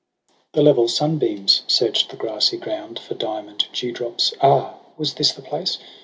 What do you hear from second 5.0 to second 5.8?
this the place